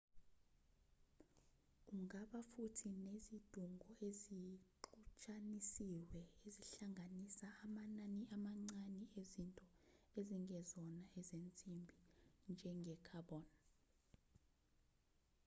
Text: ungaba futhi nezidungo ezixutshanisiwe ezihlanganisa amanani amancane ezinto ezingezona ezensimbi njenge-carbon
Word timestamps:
ungaba 1.93 2.37
futhi 2.51 2.87
nezidungo 3.05 3.87
ezixutshanisiwe 4.07 6.21
ezihlanganisa 6.47 7.47
amanani 7.65 8.23
amancane 8.35 9.03
ezinto 9.19 9.65
ezingezona 10.19 11.01
ezensimbi 11.19 11.95
njenge-carbon 12.51 13.43